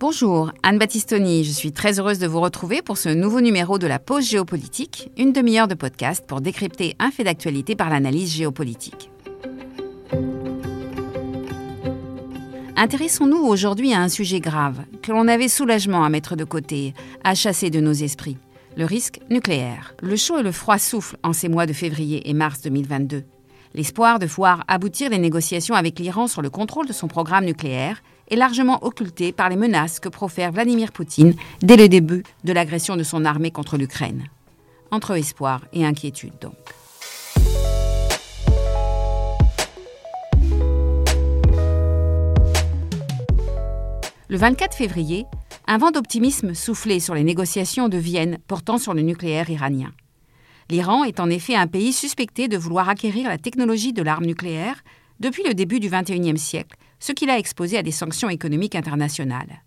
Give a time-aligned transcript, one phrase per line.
[0.00, 3.86] Bonjour, Anne Battistoni, je suis très heureuse de vous retrouver pour ce nouveau numéro de
[3.86, 9.10] la pause géopolitique, une demi-heure de podcast pour décrypter un fait d'actualité par l'analyse géopolitique.
[12.76, 17.34] Intéressons-nous aujourd'hui à un sujet grave que l'on avait soulagement à mettre de côté, à
[17.34, 18.38] chasser de nos esprits,
[18.78, 19.94] le risque nucléaire.
[20.00, 23.24] Le chaud et le froid soufflent en ces mois de février et mars 2022.
[23.74, 28.02] L'espoir de voir aboutir les négociations avec l'Iran sur le contrôle de son programme nucléaire
[28.30, 32.96] est largement occulté par les menaces que profère Vladimir Poutine dès le début de l'agression
[32.96, 34.24] de son armée contre l'Ukraine.
[34.90, 36.54] Entre espoir et inquiétude donc.
[44.28, 45.26] Le 24 février,
[45.66, 49.92] un vent d'optimisme soufflait sur les négociations de Vienne portant sur le nucléaire iranien.
[50.70, 54.84] L'Iran est en effet un pays suspecté de vouloir acquérir la technologie de l'arme nucléaire
[55.18, 59.64] depuis le début du XXIe siècle ce qui l'a exposé à des sanctions économiques internationales.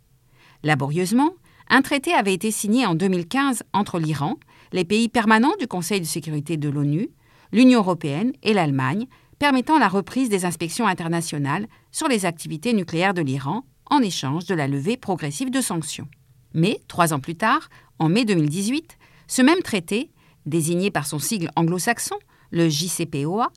[0.64, 1.32] Laborieusement,
[1.70, 4.38] un traité avait été signé en 2015 entre l'Iran,
[4.72, 7.10] les pays permanents du Conseil de sécurité de l'ONU,
[7.52, 9.08] l'Union européenne et l'Allemagne,
[9.40, 14.56] permettant la reprise des inspections internationales sur les activités nucléaires de l'Iran en échange de
[14.56, 16.08] la levée progressive de sanctions.
[16.54, 18.98] Mais, trois ans plus tard, en mai 2018,
[19.28, 20.12] ce même traité,
[20.46, 22.16] désigné par son sigle anglo-saxon,
[22.52, 23.52] le JCPOA,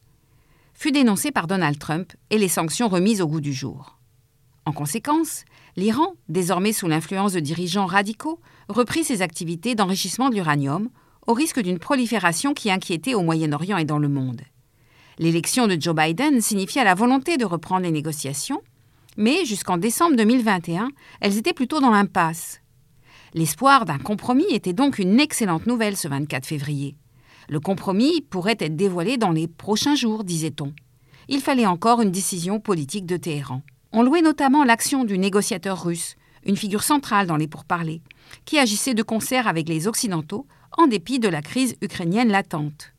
[0.77, 3.99] fut dénoncé par Donald Trump et les sanctions remises au goût du jour.
[4.65, 5.45] En conséquence,
[5.77, 10.89] l'Iran, désormais sous l'influence de dirigeants radicaux, reprit ses activités d'enrichissement de l'uranium,
[11.27, 14.43] au risque d'une prolifération qui inquiétait au Moyen-Orient et dans le monde.
[15.19, 18.61] L'élection de Joe Biden signifiait la volonté de reprendre les négociations,
[19.17, 20.89] mais jusqu'en décembre 2021,
[21.21, 22.61] elles étaient plutôt dans l'impasse.
[23.35, 26.97] L'espoir d'un compromis était donc une excellente nouvelle ce 24 février.
[27.49, 30.73] Le compromis pourrait être dévoilé dans les prochains jours, disait-on.
[31.29, 33.63] Il fallait encore une décision politique de Téhéran.
[33.93, 38.03] On louait notamment l'action du négociateur russe, une figure centrale dans les pourparlers,
[38.45, 42.93] qui agissait de concert avec les Occidentaux en dépit de la crise ukrainienne latente.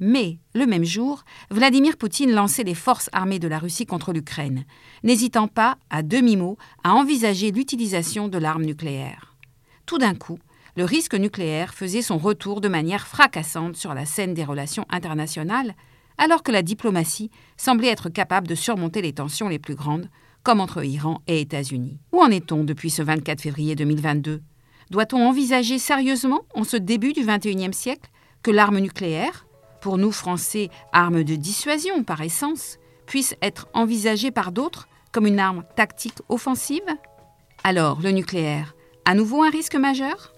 [0.00, 4.64] Mais, le même jour, Vladimir Poutine lançait les forces armées de la Russie contre l'Ukraine,
[5.04, 9.36] n'hésitant pas, à demi-mot, à envisager l'utilisation de l'arme nucléaire.
[9.84, 10.38] Tout d'un coup,
[10.76, 15.74] le risque nucléaire faisait son retour de manière fracassante sur la scène des relations internationales,
[16.18, 20.08] alors que la diplomatie semblait être capable de surmonter les tensions les plus grandes,
[20.42, 21.98] comme entre Iran et États-Unis.
[22.12, 24.42] Où en est-on depuis ce 24 février 2022
[24.90, 28.10] Doit-on envisager sérieusement, en ce début du XXIe siècle,
[28.42, 29.46] que l'arme nucléaire,
[29.80, 35.40] pour nous Français arme de dissuasion par essence, puisse être envisagée par d'autres comme une
[35.40, 36.82] arme tactique offensive?
[37.64, 40.32] Alors, le nucléaire, à nouveau un risque majeur?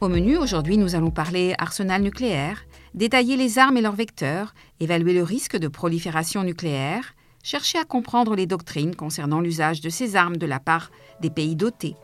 [0.00, 5.12] Au menu, aujourd'hui, nous allons parler arsenal nucléaire, détailler les armes et leurs vecteurs, évaluer
[5.12, 10.38] le risque de prolifération nucléaire, chercher à comprendre les doctrines concernant l'usage de ces armes
[10.38, 10.90] de la part
[11.20, 11.96] des pays dotés,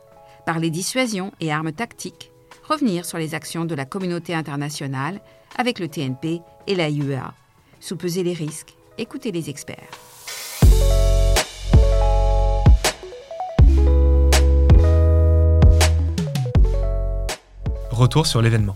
[0.45, 2.33] parler dissuasion et armes tactiques,
[2.69, 5.23] revenir sur les actions de la communauté internationale
[5.57, 7.33] avec le TNP et la UEA,
[7.81, 10.16] sous-peser les risques, écouter les experts.
[17.97, 18.75] Retour sur l'événement.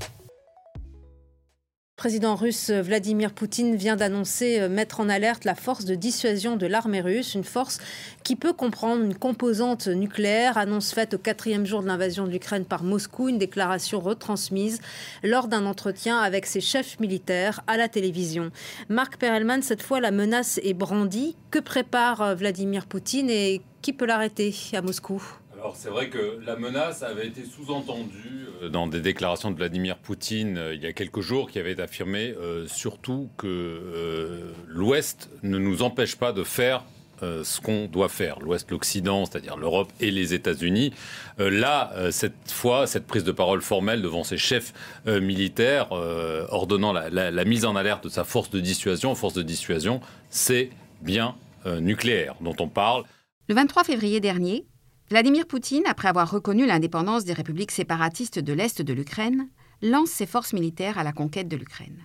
[0.75, 6.56] Le président russe Vladimir Poutine vient d'annoncer euh, mettre en alerte la force de dissuasion
[6.56, 7.81] de l'armée russe, une force
[8.25, 12.64] qui peut comprendre une composante nucléaire, annonce faite au quatrième jour de l'invasion de l'Ukraine
[12.64, 14.81] par Moscou, une déclaration retransmise
[15.22, 18.50] lors d'un entretien avec ses chefs militaires à la télévision.
[18.88, 21.37] Marc Perelman, cette fois la menace est brandie.
[21.50, 25.40] Que prépare euh, Vladimir Poutine et qui peut l'arrêter à Moscou?
[25.60, 29.98] Alors c'est vrai que la menace avait été sous-entendue euh, dans des déclarations de Vladimir
[29.98, 35.59] Poutine euh, il y a quelques jours qui avait affirmé euh, surtout que l'Ouest ne
[35.59, 36.84] nous empêche pas de faire
[37.20, 40.94] ce qu'on doit faire, l'Ouest, l'Occident, c'est-à-dire l'Europe et les États-Unis.
[41.37, 44.72] là, cette fois, cette prise de parole formelle devant ses chefs
[45.04, 50.00] militaires, ordonnant la, la, mise en alerte de sa force de dissuasion, force de dissuasion,
[50.31, 50.70] c'est
[51.02, 51.35] bien
[51.67, 53.05] nucléaire dont on parle.
[53.50, 54.64] Le 23 février dernier,
[55.11, 59.49] Vladimir Poutine, après avoir reconnu l'indépendance des républiques séparatistes de l'Est de l'Ukraine,
[59.83, 61.99] lance ses forces militaires à la conquête de l'Ukraine.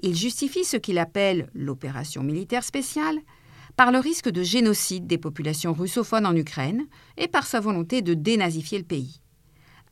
[0.00, 3.18] Il justifie ce qu'il appelle l'opération militaire spéciale
[3.76, 6.86] par le risque de génocide des populations russophones en Ukraine
[7.18, 9.20] et par sa volonté de dénazifier le pays.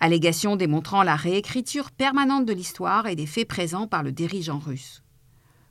[0.00, 5.02] Allégation démontrant la réécriture permanente de l'histoire et des faits présents par le dirigeant russe.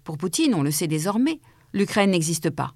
[0.04, 1.40] Pour Poutine, on le sait désormais,
[1.74, 2.76] l'Ukraine n'existe pas.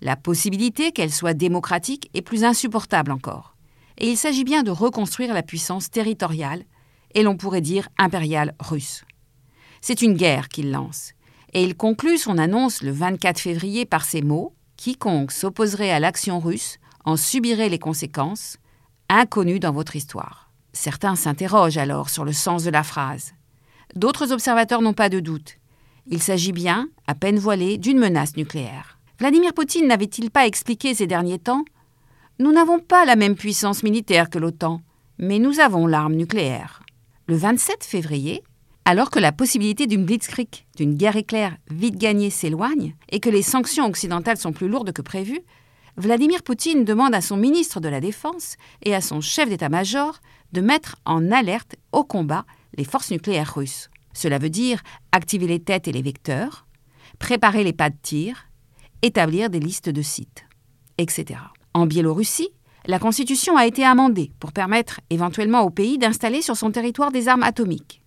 [0.00, 3.56] La possibilité qu'elle soit démocratique est plus insupportable encore.
[3.98, 6.64] Et il s'agit bien de reconstruire la puissance territoriale,
[7.14, 9.04] et l'on pourrait dire impériale russe.
[9.80, 11.12] C'est une guerre qu'il lance,
[11.54, 16.38] Et il conclut son annonce le 24 février par ces mots Quiconque s'opposerait à l'action
[16.38, 18.58] russe en subirait les conséquences,
[19.08, 20.50] inconnues dans votre histoire.
[20.72, 23.32] Certains s'interrogent alors sur le sens de la phrase.
[23.94, 25.56] D'autres observateurs n'ont pas de doute.
[26.06, 28.97] Il s'agit bien, à peine voilé, d'une menace nucléaire.
[29.18, 31.64] Vladimir Poutine n'avait-il pas expliqué ces derniers temps?
[32.38, 34.80] Nous n'avons pas la même puissance militaire que l'OTAN,
[35.18, 36.84] mais nous avons l'arme nucléaire.
[37.26, 38.44] Le 27 février,
[38.84, 43.42] alors que la possibilité d'une blitzkrieg, d'une guerre éclair vite gagnée s'éloigne et que les
[43.42, 45.40] sanctions occidentales sont plus lourdes que prévu,
[45.96, 48.54] Vladimir Poutine demande à son ministre de la Défense
[48.84, 50.20] et à son chef d'état-major
[50.52, 53.90] de mettre en alerte au combat les forces nucléaires russes.
[54.12, 54.80] Cela veut dire
[55.10, 56.68] activer les têtes et les vecteurs,
[57.18, 58.47] préparer les pas de tir,
[59.02, 60.46] établir des listes de sites,
[60.98, 61.40] etc.
[61.74, 62.50] En Biélorussie,
[62.86, 67.28] la Constitution a été amendée pour permettre éventuellement au pays d'installer sur son territoire des
[67.28, 68.02] armes atomiques.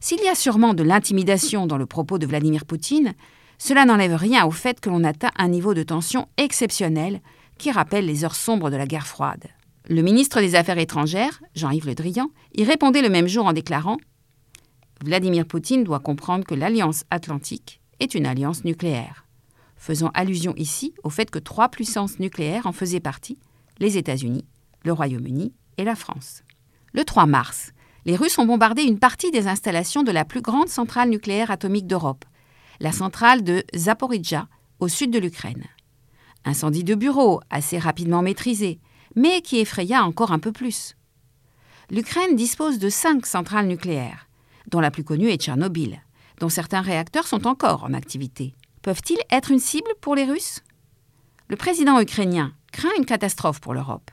[0.00, 3.14] S'il y a sûrement de l'intimidation dans le propos de Vladimir Poutine,
[3.58, 7.20] cela n'enlève rien au fait que l'on atteint un niveau de tension exceptionnel
[7.56, 9.44] qui rappelle les heures sombres de la guerre froide.
[9.88, 13.98] Le ministre des Affaires étrangères, Jean-Yves Le Drian, y répondait le même jour en déclarant
[15.04, 19.23] Vladimir Poutine doit comprendre que l'Alliance atlantique est une alliance nucléaire,
[19.84, 23.38] faisant allusion ici au fait que trois puissances nucléaires en faisaient partie,
[23.78, 24.46] les États-Unis,
[24.82, 26.42] le Royaume-Uni et la France.
[26.94, 27.72] Le 3 mars,
[28.06, 31.86] les Russes ont bombardé une partie des installations de la plus grande centrale nucléaire atomique
[31.86, 32.24] d'Europe,
[32.80, 34.48] la centrale de Zaporizhzhia,
[34.80, 35.64] au sud de l'Ukraine.
[36.46, 38.80] Incendie de bureau, assez rapidement maîtrisé,
[39.16, 40.96] mais qui effraya encore un peu plus.
[41.90, 44.28] L'Ukraine dispose de cinq centrales nucléaires,
[44.70, 46.00] dont la plus connue est Tchernobyl,
[46.40, 48.54] dont certains réacteurs sont encore en activité.
[48.84, 50.60] Peuvent-ils être une cible pour les Russes?
[51.48, 54.10] Le président ukrainien craint une catastrophe pour l'Europe.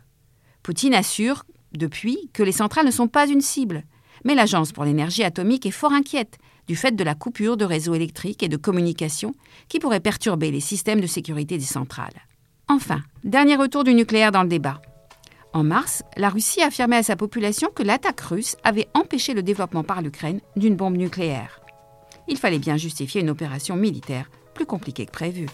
[0.64, 3.84] Poutine assure depuis que les centrales ne sont pas une cible.
[4.24, 6.38] Mais l'Agence pour l'énergie atomique est fort inquiète
[6.70, 9.36] du fait de la coupure de réseaux électriques et de communication
[9.68, 12.22] qui pourrait perturber les systèmes de sécurité des centrales.
[12.70, 14.82] Enfin, dernier retour du nucléaire dans le débat.
[15.52, 19.84] En mars, la Russie affirmait à sa population que l'attaque russe avait empêché le développement
[19.84, 21.60] par l'Ukraine d'une bombe nucléaire.
[22.30, 24.30] Il fallait bien justifier une opération militaire
[24.62, 25.48] plus compliquée que prévu.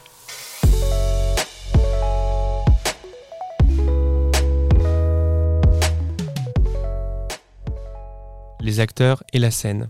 [8.59, 9.89] les acteurs et la scène.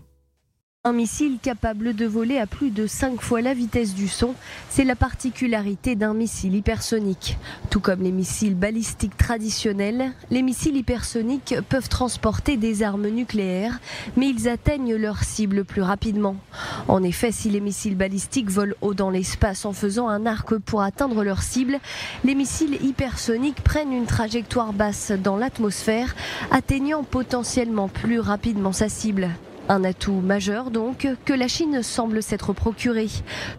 [0.88, 4.34] Un missile capable de voler à plus de 5 fois la vitesse du son,
[4.70, 7.36] c'est la particularité d'un missile hypersonique.
[7.68, 13.80] Tout comme les missiles balistiques traditionnels, les missiles hypersoniques peuvent transporter des armes nucléaires,
[14.16, 16.36] mais ils atteignent leur cible plus rapidement.
[16.88, 20.80] En effet, si les missiles balistiques volent haut dans l'espace en faisant un arc pour
[20.80, 21.80] atteindre leur cible,
[22.24, 26.16] les missiles hypersoniques prennent une trajectoire basse dans l'atmosphère,
[26.50, 29.28] atteignant potentiellement plus rapidement sa cible.
[29.70, 33.06] Un atout majeur donc que la Chine semble s'être procuré.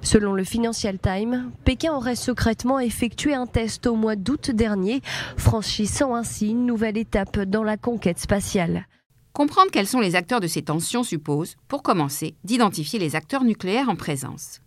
[0.02, 5.02] Selon le Financial Times, Pékin aurait secrètement effectué un test au mois d'août dernier,
[5.38, 8.88] franchissant ainsi une nouvelle étape dans la conquête spatiale.
[9.34, 13.90] Comprendre quels sont les acteurs de ces tensions suppose, pour commencer, d'identifier les acteurs nucléaires
[13.90, 14.62] en présence.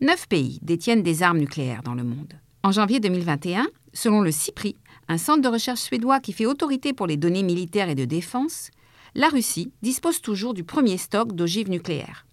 [0.00, 2.34] Neuf pays détiennent des armes nucléaires dans le monde.
[2.62, 4.76] En janvier 2021, selon le CIPRI,
[5.08, 8.70] un centre de recherche suédois qui fait autorité pour les données militaires et de défense,
[9.14, 12.26] la Russie dispose toujours du premier stock d'ogives nucléaires.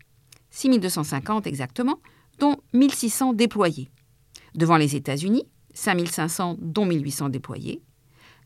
[0.51, 1.99] 6250 exactement,
[2.39, 3.89] dont 1600 déployés.
[4.53, 7.81] Devant les États-Unis, 5500 dont 1800 déployés.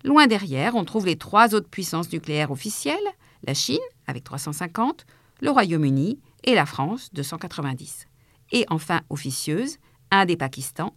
[0.03, 2.97] Loin derrière, on trouve les trois autres puissances nucléaires officielles,
[3.45, 5.05] la Chine avec 350,
[5.41, 8.07] le Royaume-Uni et la France 290.
[8.51, 9.77] Et enfin officieuse,
[10.11, 10.95] Inde et Pakistan,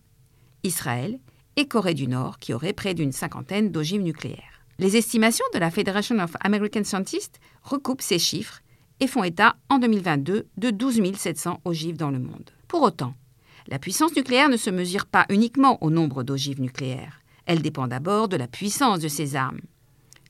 [0.62, 1.18] Israël
[1.56, 4.51] et Corée du Nord qui auraient près d'une cinquantaine d'ogives nucléaires.
[4.78, 8.60] Les estimations de la Federation of American Scientists recoupent ces chiffres
[9.00, 12.50] et font état en 2022 de 12 700 ogives dans le monde.
[12.68, 13.14] Pour autant,
[13.68, 17.20] la puissance nucléaire ne se mesure pas uniquement au nombre d'ogives nucléaires.
[17.46, 19.60] Elle dépend d'abord de la puissance de ces armes.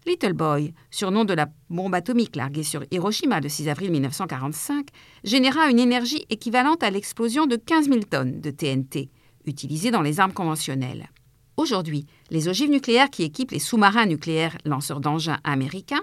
[0.07, 4.89] Little Boy, surnom de la bombe atomique larguée sur Hiroshima le 6 avril 1945,
[5.23, 9.11] généra une énergie équivalente à l'explosion de 15 000 tonnes de TNT,
[9.47, 11.09] utilisée dans les armes conventionnelles.
[11.57, 16.03] Aujourd'hui, les ogives nucléaires qui équipent les sous-marins nucléaires lanceurs d'engins américains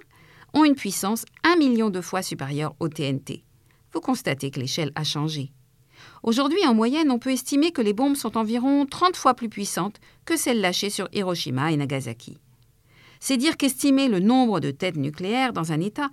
[0.53, 3.43] ont une puissance un million de fois supérieure au TNT.
[3.91, 5.51] Vous constatez que l'échelle a changé.
[6.23, 9.99] Aujourd'hui, en moyenne, on peut estimer que les bombes sont environ 30 fois plus puissantes
[10.25, 12.37] que celles lâchées sur Hiroshima et Nagasaki.
[13.19, 16.09] C'est dire qu'estimer le nombre de têtes nucléaires dans un État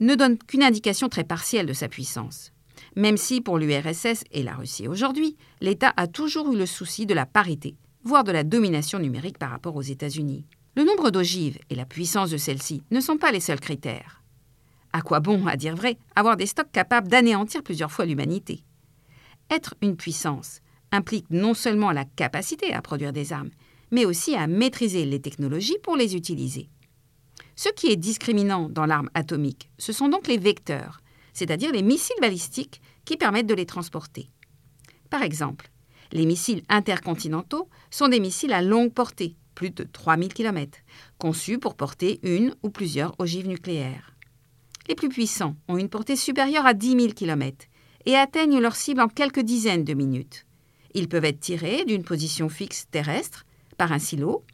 [0.00, 2.52] ne donne qu'une indication très partielle de sa puissance.
[2.96, 7.14] Même si, pour l'URSS et la Russie aujourd'hui, l'État a toujours eu le souci de
[7.14, 10.46] la parité, voire de la domination numérique par rapport aux États-Unis.
[10.76, 14.22] Le nombre d'ogives et la puissance de celles-ci ne sont pas les seuls critères.
[14.92, 18.62] À quoi bon, à dire vrai, avoir des stocks capables d'anéantir plusieurs fois l'humanité?
[19.50, 20.60] Être une puissance
[20.92, 23.50] implique non seulement la capacité à produire des armes,
[23.90, 26.68] mais aussi à maîtriser les technologies pour les utiliser.
[27.56, 31.00] Ce qui est discriminant dans l'arme atomique, ce sont donc les vecteurs,
[31.32, 34.30] c'est-à-dire les missiles balistiques qui permettent de les transporter.
[35.10, 35.70] Par exemple,
[36.12, 40.78] les missiles intercontinentaux sont des missiles à longue portée, plus de 3000 km,
[41.18, 44.14] conçus pour porter une ou plusieurs ogives nucléaires.
[44.88, 47.66] Les plus puissants ont une portée supérieure à 10 000 km
[48.06, 50.46] et atteignent leur cible en quelques dizaines de minutes.
[50.94, 53.44] Ils peuvent être tirés d'une position fixe terrestre,
[53.76, 54.44] par un silo,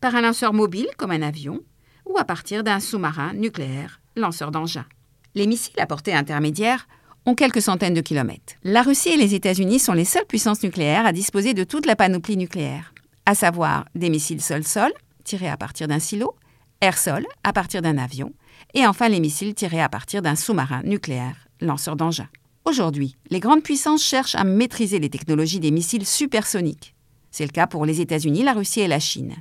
[0.00, 1.60] par un lanceur mobile comme un avion,
[2.04, 4.86] ou à partir d'un sous-marin nucléaire, lanceur d'engins.
[5.34, 6.86] Les missiles à portée intermédiaire
[7.26, 8.54] ont quelques centaines de kilomètres.
[8.64, 11.96] La Russie et les États-Unis sont les seules puissances nucléaires à disposer de toute la
[11.96, 12.92] panoplie nucléaire,
[13.26, 14.92] à savoir des missiles sol-sol,
[15.24, 16.34] tirés à partir d'un silo,
[16.80, 18.32] air-sol, à partir d'un avion,
[18.74, 22.28] et enfin les missiles tirés à partir d'un sous-marin nucléaire, lanceur d'engins.
[22.64, 26.94] Aujourd'hui, les grandes puissances cherchent à maîtriser les technologies des missiles supersoniques.
[27.30, 29.36] C'est le cas pour les États-Unis, la Russie et la Chine.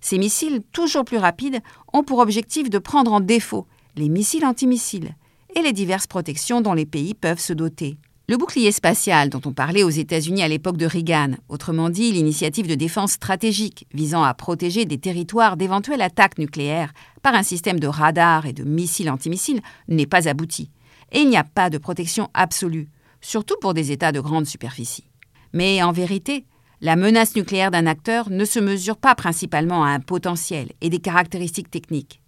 [0.00, 1.60] Ces missiles, toujours plus rapides,
[1.92, 3.66] ont pour objectif de prendre en défaut
[3.96, 5.14] les missiles antimissiles
[5.54, 7.98] et les diverses protections dont les pays peuvent se doter.
[8.28, 12.66] Le bouclier spatial dont on parlait aux États-Unis à l'époque de Reagan, autrement dit l'initiative
[12.66, 16.92] de défense stratégique visant à protéger des territoires d'éventuelles attaques nucléaires
[17.22, 20.70] par un système de radars et de missiles antimissiles, n'est pas abouti
[21.14, 22.88] et il n'y a pas de protection absolue,
[23.20, 25.08] surtout pour des États de grande superficie.
[25.52, 26.44] Mais en vérité,
[26.80, 30.98] la menace nucléaire d'un acteur ne se mesure pas principalement à un potentiel et des
[30.98, 32.20] caractéristiques techniques.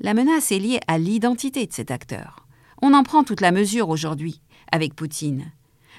[0.00, 2.46] La menace est liée à l'identité de cet acteur.
[2.82, 4.40] On en prend toute la mesure aujourd'hui,
[4.72, 5.52] avec Poutine.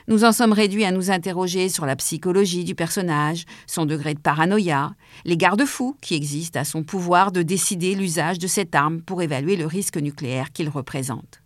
[0.07, 4.19] Nous en sommes réduits à nous interroger sur la psychologie du personnage, son degré de
[4.19, 9.21] paranoïa, les garde-fous qui existent à son pouvoir de décider l'usage de cette arme pour
[9.21, 11.43] évaluer le risque nucléaire qu'il représente.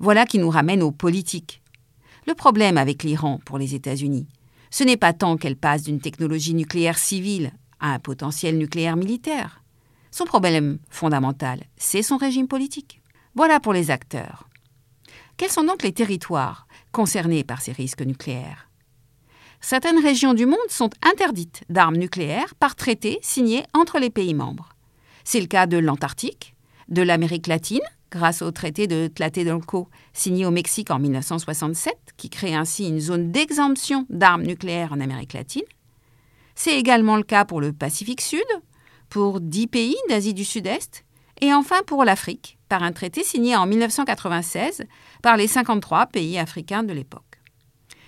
[0.00, 1.62] Voilà qui nous ramène aux politiques.
[2.26, 4.26] Le problème avec l'Iran pour les États-Unis,
[4.70, 9.62] ce n'est pas tant qu'elle passe d'une technologie nucléaire civile à un potentiel nucléaire militaire.
[10.10, 13.00] Son problème fondamental, c'est son régime politique.
[13.34, 14.47] Voilà pour les acteurs.
[15.38, 18.68] Quels sont donc les territoires concernés par ces risques nucléaires?
[19.60, 24.70] Certaines régions du monde sont interdites d'armes nucléaires par traité signé entre les pays membres.
[25.22, 26.56] C'est le cas de l'Antarctique,
[26.88, 27.80] de l'Amérique latine,
[28.10, 33.30] grâce au traité de Tlatelolco signé au Mexique en 1967, qui crée ainsi une zone
[33.30, 35.62] d'exemption d'armes nucléaires en Amérique latine.
[36.56, 38.42] C'est également le cas pour le Pacifique Sud,
[39.08, 41.04] pour dix pays d'Asie du Sud-Est,
[41.40, 44.84] et enfin pour l'Afrique, par un traité signé en 1996
[45.22, 47.22] par les 53 pays africains de l'époque.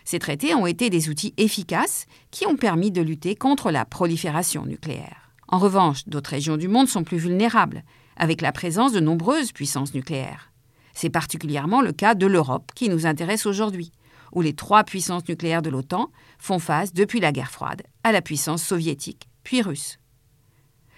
[0.04, 4.66] Ces traités ont été des outils efficaces qui ont permis de lutter contre la prolifération
[4.66, 5.30] nucléaire.
[5.48, 7.84] En revanche, d'autres régions du monde sont plus vulnérables
[8.16, 10.52] avec la présence de nombreuses puissances nucléaires.
[10.94, 13.92] C'est particulièrement le cas de l'Europe qui nous intéresse aujourd'hui,
[14.32, 18.22] où les trois puissances nucléaires de l'OTAN font face, depuis la guerre froide, à la
[18.22, 19.98] puissance soviétique, puis russe.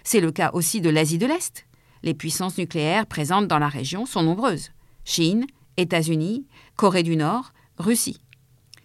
[0.03, 1.65] C'est le cas aussi de l'Asie de l'Est.
[2.03, 4.71] Les puissances nucléaires présentes dans la région sont nombreuses.
[5.05, 5.45] Chine,
[5.77, 6.45] États-Unis,
[6.75, 8.21] Corée du Nord, Russie.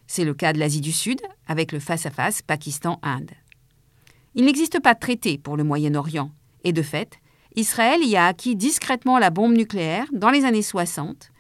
[0.07, 3.33] C'est le cas de l'Asie du Sud, avec le face-à-face Pakistan-Inde.
[4.35, 6.31] Il n'existe pas de traité pour le Moyen-Orient,
[6.65, 7.19] et de fait,
[7.57, 11.31] Israël y a acquis discrètement la bombe nucléaire dans les années 60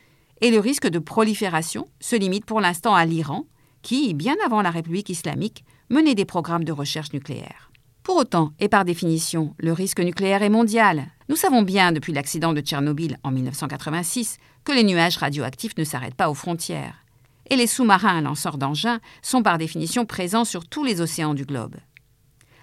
[0.40, 3.46] et le risque de prolifération se limite pour l'instant à l'Iran,
[3.82, 7.70] qui, bien avant la République islamique, menait des programmes de recherche nucléaire.
[8.02, 11.08] Pour autant, et par définition, le risque nucléaire est mondial.
[11.28, 16.14] Nous savons bien depuis l'accident de Tchernobyl en 1986 que les nuages radioactifs ne s'arrêtent
[16.14, 17.04] pas aux frontières.
[17.50, 21.76] Et les sous-marins lanceurs d'engins sont par définition présents sur tous les océans du globe.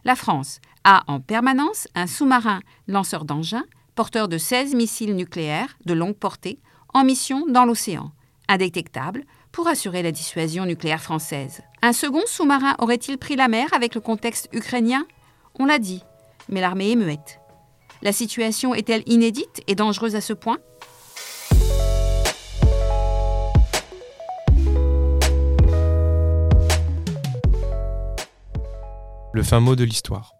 [0.03, 5.93] La France a en permanence un sous-marin lanceur d'engins porteur de 16 missiles nucléaires de
[5.93, 6.59] longue portée
[6.93, 8.11] en mission dans l'océan,
[8.47, 11.61] indétectable pour assurer la dissuasion nucléaire française.
[11.81, 15.05] Un second sous-marin aurait-il pris la mer avec le contexte ukrainien?
[15.59, 16.03] On l'a dit,
[16.49, 17.39] mais l'armée est muette.
[18.01, 20.57] La situation est-elle inédite et dangereuse à ce point?
[29.33, 30.33] Le fin mot de l'histoire.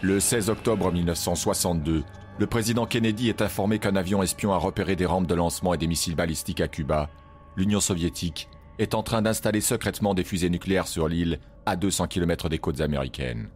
[0.00, 2.04] Le 16 octobre 1962,
[2.38, 5.78] le président Kennedy est informé qu'un avion espion a repéré des rampes de lancement et
[5.78, 7.10] des missiles balistiques à Cuba.
[7.56, 8.48] L'Union soviétique
[8.78, 12.80] est en train d'installer secrètement des fusées nucléaires sur l'île, à 200 km des côtes
[12.80, 13.48] américaines.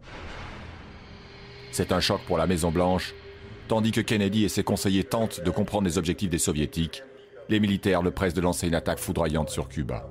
[1.73, 3.15] C'est un choc pour la Maison-Blanche,
[3.67, 7.01] tandis que Kennedy et ses conseillers tentent de comprendre les objectifs des soviétiques.
[7.49, 10.07] Les militaires le pressent de lancer une attaque foudroyante sur Cuba.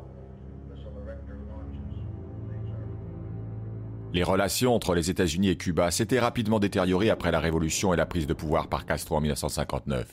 [4.12, 8.06] Les relations entre les États-Unis et Cuba s'étaient rapidement détériorées après la révolution et la
[8.06, 10.08] prise de pouvoir par Castro en 1959.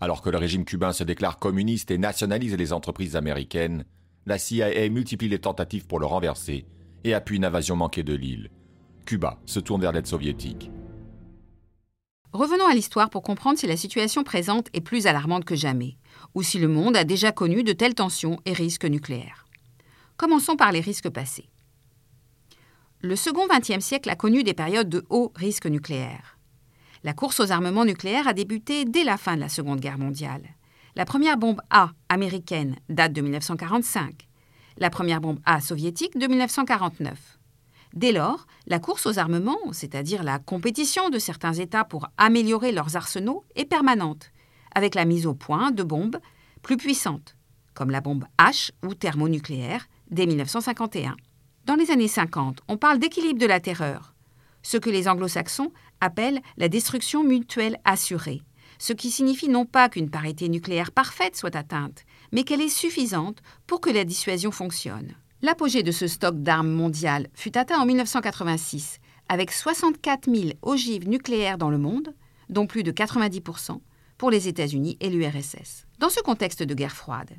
[0.00, 3.84] Alors que le régime cubain se déclare communiste et nationalise les entreprises américaines,
[4.26, 6.66] la CIA multiplie les tentatives pour le renverser
[7.02, 8.50] et appuie une invasion manquée de l'île.
[9.08, 10.70] Cuba se tourne vers l'aide soviétique.
[12.34, 15.96] Revenons à l'histoire pour comprendre si la situation présente est plus alarmante que jamais,
[16.34, 19.46] ou si le monde a déjà connu de telles tensions et risques nucléaires.
[20.18, 21.48] Commençons par les risques passés.
[23.00, 26.36] Le second XXe siècle a connu des périodes de haut risque nucléaire.
[27.02, 30.42] La course aux armements nucléaires a débuté dès la fin de la Seconde Guerre mondiale.
[30.96, 34.28] La première bombe A américaine date de 1945,
[34.76, 37.37] la première bombe A soviétique de 1949.
[37.94, 42.96] Dès lors, la course aux armements, c'est-à-dire la compétition de certains États pour améliorer leurs
[42.96, 44.30] arsenaux, est permanente,
[44.74, 46.18] avec la mise au point de bombes
[46.62, 47.36] plus puissantes,
[47.74, 51.16] comme la bombe H ou thermonucléaire dès 1951.
[51.64, 54.14] Dans les années 50, on parle d'équilibre de la terreur,
[54.62, 58.42] ce que les anglo-saxons appellent la destruction mutuelle assurée,
[58.78, 63.42] ce qui signifie non pas qu'une parité nucléaire parfaite soit atteinte, mais qu'elle est suffisante
[63.66, 65.14] pour que la dissuasion fonctionne.
[65.40, 71.58] L'apogée de ce stock d'armes mondiales fut atteint en 1986, avec 64 000 ogives nucléaires
[71.58, 72.12] dans le monde,
[72.48, 73.78] dont plus de 90%
[74.16, 75.86] pour les États-Unis et l'URSS.
[76.00, 77.30] Dans ce contexte de guerre froide,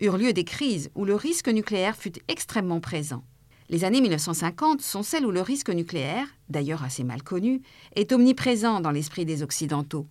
[0.00, 3.22] eurent lieu des crises où le risque nucléaire fut extrêmement présent.
[3.68, 7.60] Les années 1950 sont celles où le risque nucléaire, d'ailleurs assez mal connu,
[7.96, 10.06] est omniprésent dans l'esprit des Occidentaux.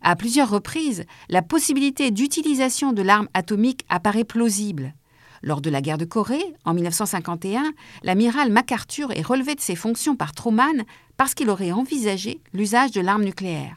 [0.00, 4.94] À plusieurs reprises, la possibilité d'utilisation de l'arme atomique apparaît plausible.
[5.42, 10.16] Lors de la guerre de Corée, en 1951, l'amiral MacArthur est relevé de ses fonctions
[10.16, 10.84] par Truman
[11.16, 13.76] parce qu'il aurait envisagé l'usage de l'arme nucléaire,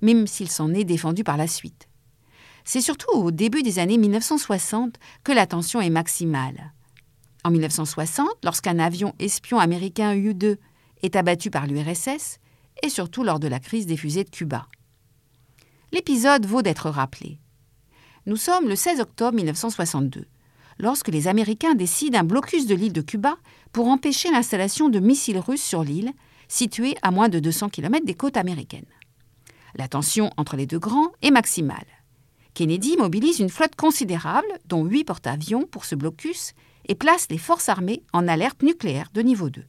[0.00, 1.88] même s'il s'en est défendu par la suite.
[2.64, 6.72] C'est surtout au début des années 1960 que la tension est maximale.
[7.44, 10.58] En 1960, lorsqu'un avion espion américain U-2
[11.02, 12.38] est abattu par l'URSS,
[12.82, 14.66] et surtout lors de la crise des fusées de Cuba.
[15.92, 17.38] L'épisode vaut d'être rappelé.
[18.26, 20.26] Nous sommes le 16 octobre 1962,
[20.78, 23.36] lorsque les Américains décident un blocus de l'île de Cuba
[23.72, 26.12] pour empêcher l'installation de missiles russes sur l'île,
[26.48, 28.86] située à moins de 200 km des côtes américaines.
[29.74, 31.86] La tension entre les deux grands est maximale.
[32.54, 36.52] Kennedy mobilise une flotte considérable, dont huit porte-avions, pour ce blocus
[36.86, 39.64] et place les forces armées en alerte nucléaire de niveau 2.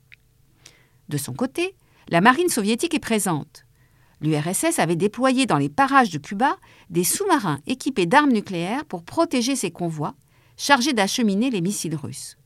[1.10, 1.76] De son côté,
[2.10, 3.66] la marine soviétique est présente.
[4.20, 6.58] L'URSS avait déployé dans les parages de Cuba
[6.90, 10.16] des sous-marins équipés d'armes nucléaires pour protéger ses convois,
[10.58, 12.38] chargés d'acheminer les missiles russes.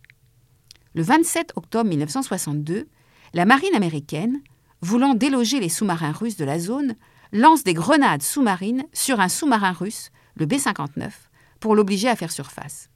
[0.93, 2.87] Le 27 octobre 1962,
[3.33, 4.41] la marine américaine,
[4.81, 6.95] voulant déloger les sous-marins russes de la zone,
[7.31, 11.11] lance des grenades sous-marines sur un sous-marin russe, le B-59,
[11.59, 12.89] pour l'obliger à faire surface.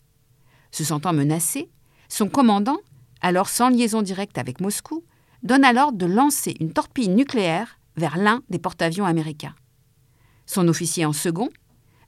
[0.71, 1.69] Se sentant menacé,
[2.07, 2.79] son commandant,
[3.21, 5.03] alors sans liaison directe avec Moscou,
[5.43, 9.55] donne alors de lancer une torpille nucléaire vers l'un des porte-avions américains.
[10.45, 11.49] Son officier en second,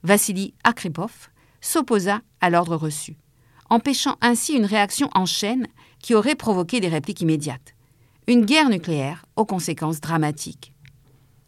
[0.02, 1.30] Vassili Akripov,
[1.64, 3.16] s'opposa à l'ordre reçu,
[3.70, 5.66] empêchant ainsi une réaction en chaîne
[5.98, 7.74] qui aurait provoqué des répliques immédiates.
[8.26, 10.74] Une guerre nucléaire aux conséquences dramatiques.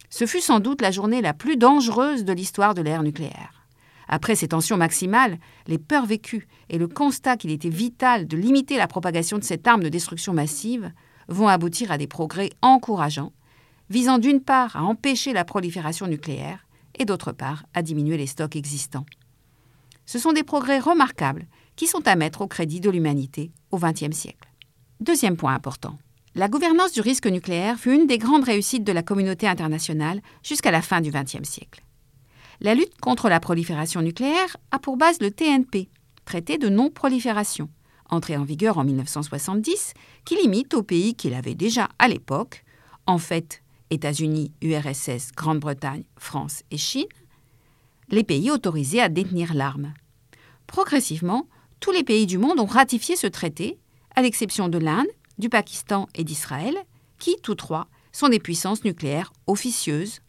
[0.09, 3.67] Ce fut sans doute la journée la plus dangereuse de l'histoire de l'ère nucléaire.
[4.09, 8.79] Après ces tensions maximales, les peurs vécues et le constat qu'il était vital de limiter
[8.79, 10.93] la propagation de cette arme de destruction massive
[11.29, 13.33] vont aboutir à des progrès encourageants,
[13.91, 16.67] visant d'une part à empêcher la prolifération nucléaire
[16.99, 19.07] et d'autre part à diminuer les stocks existants.
[20.07, 24.17] Ce sont des progrès remarquables qui sont à mettre au crédit de l'humanité au XXe
[24.17, 24.49] siècle.
[25.01, 25.99] Deuxième point important.
[26.35, 30.71] La gouvernance du risque nucléaire fut une des grandes réussites de la communauté internationale jusqu'à
[30.71, 31.83] la fin du XXe siècle.
[32.61, 35.89] La lutte contre la prolifération nucléaire a pour base le TNP,
[36.25, 37.69] traité de non-prolifération,
[38.09, 39.93] entré en vigueur en 1970,
[40.25, 42.65] qui limite aux pays qu'il avait déjà à l'époque,
[43.07, 47.07] en fait États-Unis, URSS, Grande-Bretagne, France et Chine,
[48.11, 49.95] les pays autorisés à détenir l'arme.
[50.67, 51.47] Progressivement,
[51.81, 53.79] tous les pays du monde ont ratifié ce traité,
[54.15, 55.07] à l'exception de l'Inde,
[55.39, 56.77] du Pakistan et d'Israël,
[57.19, 60.21] qui, tous trois, sont des puissances nucléaires officieuses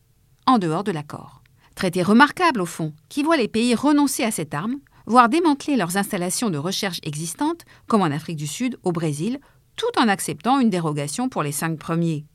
[0.46, 1.42] en dehors de l'accord.
[1.76, 5.96] Traité remarquable au fond, qui voit les pays renoncer à cette arme, voire démanteler leurs
[5.96, 9.40] installations de recherche existantes, comme en Afrique du Sud, au Brésil,
[9.76, 12.26] tout en acceptant une dérogation pour les cinq premiers.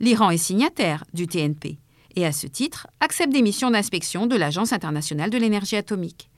[0.00, 1.78] L'Iran est signataire du TNP
[2.18, 6.30] et à ce titre accepte des missions d'inspection de l'Agence internationale de l'énergie atomique.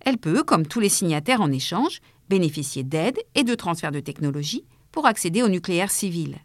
[0.00, 4.64] Elle peut, comme tous les signataires en échange, bénéficier d'aide et de transferts de technologie
[4.92, 6.38] pour accéder au nucléaire civil.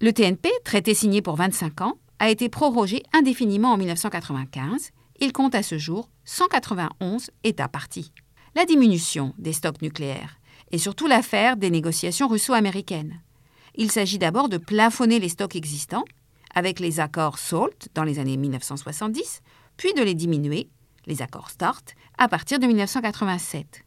[0.00, 4.90] Le TNP, traité signé pour 25 ans, a été prorogé indéfiniment en 1995.
[5.20, 8.12] Il compte à ce jour 191 États partis.
[8.54, 10.38] La diminution des stocks nucléaires
[10.70, 13.20] est surtout l'affaire des négociations russo-américaines.
[13.74, 16.04] Il s'agit d'abord de plafonner les stocks existants
[16.54, 19.42] avec les accords SALT dans les années 1970,
[19.76, 20.68] puis de les diminuer
[21.06, 21.82] les accords START,
[22.18, 23.84] à partir de 1987.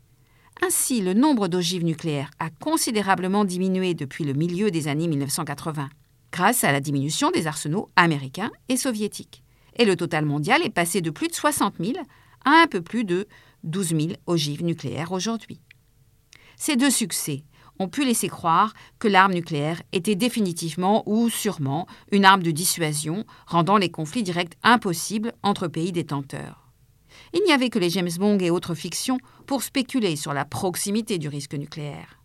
[0.61, 5.89] Ainsi, le nombre d'ogives nucléaires a considérablement diminué depuis le milieu des années 1980,
[6.31, 9.43] grâce à la diminution des arsenaux américains et soviétiques.
[9.77, 11.93] Et le total mondial est passé de plus de 60 000
[12.45, 13.27] à un peu plus de
[13.63, 15.59] 12 000 ogives nucléaires aujourd'hui.
[16.55, 17.43] Ces deux succès
[17.79, 23.25] ont pu laisser croire que l'arme nucléaire était définitivement ou sûrement une arme de dissuasion,
[23.47, 26.69] rendant les conflits directs impossibles entre pays détenteurs.
[27.33, 31.17] Il n'y avait que les James Bond et autres fictions pour spéculer sur la proximité
[31.17, 32.19] du risque nucléaire.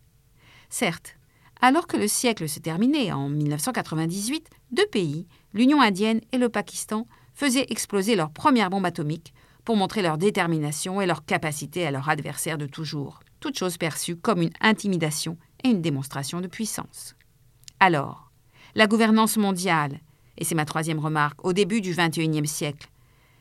[0.69, 1.15] Certes,
[1.61, 7.07] alors que le siècle se terminait en 1998, deux pays, l'Union indienne et le Pakistan,
[7.33, 9.33] faisaient exploser leur première bombe atomique
[9.63, 14.15] pour montrer leur détermination et leur capacité à leur adversaire de toujours, toute chose perçue
[14.15, 17.15] comme une intimidation et une démonstration de puissance.
[17.81, 18.31] Alors,
[18.75, 19.99] la gouvernance mondiale,
[20.37, 22.89] et c'est ma troisième remarque, au début du XXIe siècle,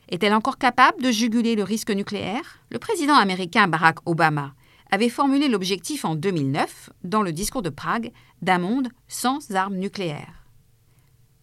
[0.09, 2.59] est-elle encore capable de juguler le risque nucléaire?
[2.71, 4.55] Le président américain Barack Obama
[4.91, 8.11] avait formulé l'objectif en 2009, dans le discours de Prague,
[8.43, 10.47] d'un monde sans armes nucléaires.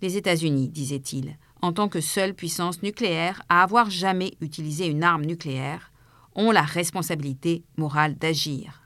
[0.02, 5.26] Les États-Unis, disait-il, en tant que seule puissance nucléaire à avoir jamais utilisé une arme
[5.26, 5.92] nucléaire,
[6.38, 8.84] ont la responsabilité morale d'agir.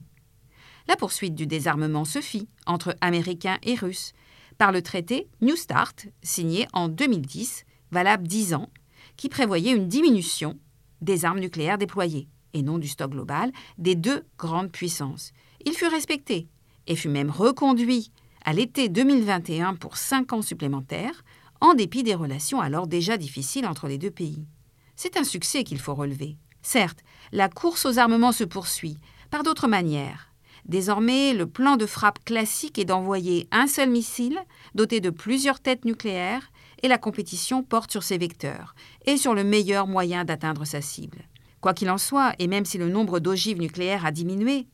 [0.87, 4.13] La poursuite du désarmement se fit entre Américains et Russes
[4.57, 8.69] par le traité New Start, signé en 2010, valable dix ans,
[9.17, 10.57] qui prévoyait une diminution
[11.01, 15.31] des armes nucléaires déployées, et non du stock global, des deux grandes puissances.
[15.65, 16.47] Il fut respecté
[16.87, 18.11] et fut même reconduit
[18.43, 21.23] à l'été 2021 pour cinq ans supplémentaires,
[21.59, 24.45] en dépit des relations alors déjà difficiles entre les deux pays.
[24.95, 26.37] C'est un succès qu'il faut relever.
[26.61, 26.99] Certes,
[27.31, 28.97] la course aux armements se poursuit,
[29.29, 30.31] par d'autres manières.
[30.65, 34.39] Désormais, le plan de frappe classique est d'envoyer un seul missile,
[34.75, 36.51] doté de plusieurs têtes nucléaires,
[36.83, 41.23] et la compétition porte sur ses vecteurs, et sur le meilleur moyen d'atteindre sa cible.
[41.61, 44.67] Quoi qu'il en soit, et même si le nombre d'ogives nucléaires a diminué,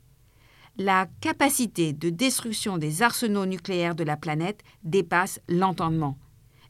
[0.78, 6.16] la capacité de destruction des arsenaux nucléaires de la planète dépasse l'entendement,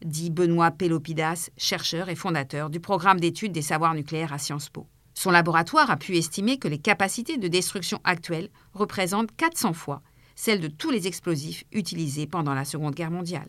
[0.03, 4.87] dit Benoît Pelopidas, chercheur et fondateur du programme d'études des savoirs nucléaires à Sciences Po.
[5.19, 10.01] Son laboratoire a pu estimer que les capacités de destruction actuelles représentent 400 fois
[10.37, 13.49] celles de tous les explosifs utilisés pendant la Seconde Guerre mondiale.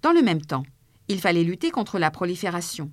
[0.00, 0.62] Dans le même temps,
[1.08, 2.90] il fallait lutter contre la prolifération.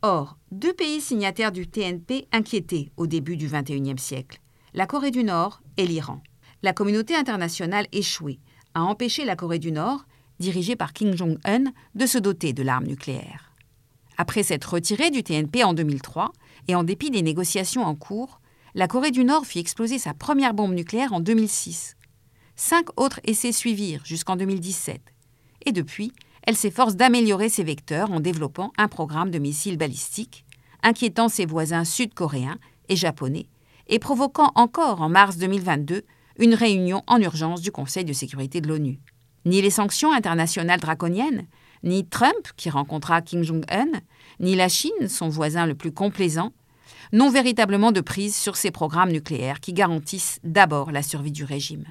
[0.00, 4.40] Or, deux pays signataires du TNP inquiétaient au début du XXIe siècle,
[4.72, 6.22] la Corée du Nord et l'Iran.
[6.62, 8.38] La communauté internationale échouait
[8.72, 10.06] à empêcher la Corée du Nord
[10.40, 13.52] dirigé par Kim Jong-un, de se doter de l'arme nucléaire.
[14.16, 16.32] Après s'être retirée du TNP en 2003,
[16.68, 18.40] et en dépit des négociations en cours,
[18.74, 21.96] la Corée du Nord fit exploser sa première bombe nucléaire en 2006.
[22.54, 25.00] Cinq autres essais suivirent jusqu'en 2017.
[25.66, 30.44] Et depuis, elle s'efforce d'améliorer ses vecteurs en développant un programme de missiles balistiques,
[30.82, 33.46] inquiétant ses voisins sud-coréens et japonais,
[33.88, 36.02] et provoquant encore en mars 2022
[36.38, 39.00] une réunion en urgence du Conseil de sécurité de l'ONU.
[39.44, 41.46] Ni les sanctions internationales draconiennes,
[41.82, 44.00] ni Trump, qui rencontra Kim Jong-un,
[44.40, 46.52] ni la Chine, son voisin le plus complaisant,
[47.12, 51.86] n'ont véritablement de prise sur ces programmes nucléaires qui garantissent d'abord la survie du régime.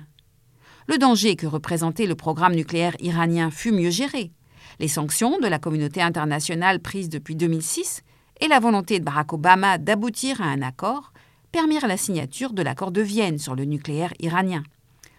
[0.87, 4.31] Le danger que représentait le programme nucléaire iranien fut mieux géré.
[4.79, 8.03] Les sanctions de la communauté internationale prises depuis 2006
[8.39, 11.11] et la volonté de Barack Obama d'aboutir à un accord
[11.51, 14.63] permirent la signature de l'accord de Vienne sur le nucléaire iranien,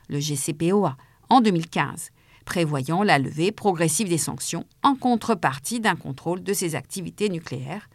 [0.09, 0.97] le GCPOA,
[1.29, 2.11] en 2015,
[2.49, 7.91] prévoyant la levée progressive des sanctions en contrepartie d'un contrôle de ses activités nucléaires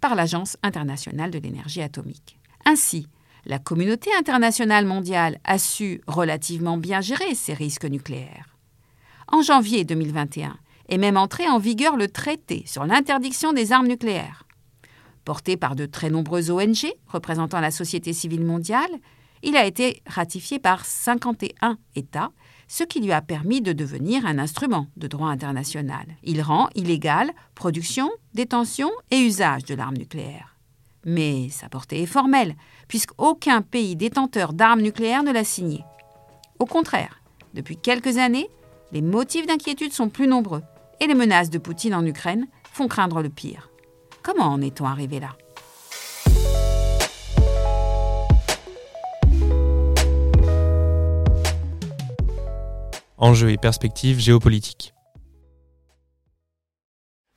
[0.00, 2.38] par l'Agence internationale de l'énergie atomique.
[2.64, 3.06] Ainsi,
[3.44, 8.56] la communauté internationale mondiale a su relativement bien gérer ces risques nucléaires.
[9.30, 10.56] En janvier 2021
[10.88, 14.46] est même entré en vigueur le traité sur l'interdiction des armes nucléaires.
[15.26, 18.90] Porté par de très nombreuses ONG représentant la société civile mondiale,
[19.42, 22.30] il a été ratifié par 51 États
[22.68, 26.06] ce qui lui a permis de devenir un instrument de droit international.
[26.22, 30.54] Il rend illégal production, détention et usage de l'arme nucléaire.
[31.04, 32.54] Mais sa portée est formelle,
[32.86, 35.82] puisqu'aucun pays détenteur d'armes nucléaires ne l'a signé.
[36.58, 37.22] Au contraire,
[37.54, 38.48] depuis quelques années,
[38.92, 40.62] les motifs d'inquiétude sont plus nombreux
[41.00, 43.70] et les menaces de Poutine en Ukraine font craindre le pire.
[44.22, 45.36] Comment en est-on arrivé là?
[53.18, 54.94] Enjeux et perspectives géopolitiques.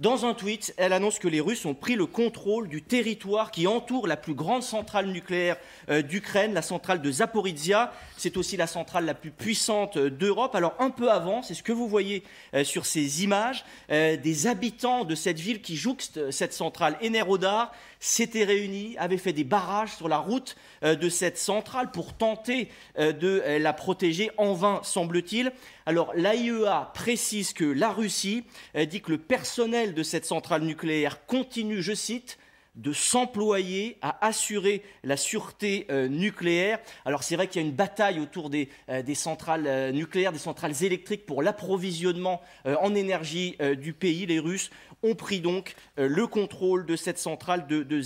[0.02, 3.68] Dans un tweet, elle annonce que les Russes ont pris le contrôle du territoire qui
[3.68, 5.58] entoure la plus grande centrale nucléaire
[5.92, 7.94] euh, d'Ukraine, la centrale de Zaporizhia.
[8.18, 10.56] C'est aussi la centrale la plus puissante euh, d'Europe.
[10.56, 12.24] Alors un peu avant, c'est ce que vous voyez
[12.56, 18.44] euh, sur ces images, des habitants de cette ville qui jouxte cette centrale, Enerodar, s'étaient
[18.44, 23.74] réunis, avaient fait des barrages sur la route de cette centrale pour tenter de la
[23.74, 24.32] protéger.
[24.38, 25.54] En vain, semble-t-il.
[25.86, 28.44] Alors l'AIEA précise que la Russie
[28.76, 32.40] dit que le personnel de cette centrale nucléaire continue, je cite,
[32.76, 36.80] de s'employer à assurer la sûreté euh, nucléaire.
[37.04, 40.40] Alors c'est vrai qu'il y a une bataille autour des, euh, centrales euh, nucléaires, des
[40.40, 44.26] centrales électriques pour l'approvisionnement en énergie du pays.
[44.26, 44.70] Les Russes
[45.04, 48.02] ont pris donc le contrôle de cette centrale de, de.